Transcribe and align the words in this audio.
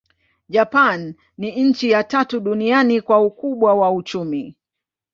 Japani 0.49 1.15
ni 1.37 1.63
nchi 1.65 1.91
ya 1.91 2.03
tatu 2.03 2.39
duniani 2.39 3.01
kwa 3.01 3.21
ukubwa 3.21 3.73
wa 3.73 3.91
uchumi. 3.91 4.55